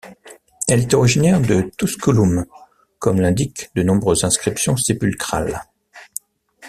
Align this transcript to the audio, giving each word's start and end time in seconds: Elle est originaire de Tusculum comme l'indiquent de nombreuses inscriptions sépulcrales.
Elle 0.67 0.79
est 0.79 0.95
originaire 0.95 1.39
de 1.41 1.69
Tusculum 1.77 2.47
comme 2.97 3.21
l'indiquent 3.21 3.69
de 3.75 3.83
nombreuses 3.83 4.23
inscriptions 4.23 4.75
sépulcrales. 4.75 5.61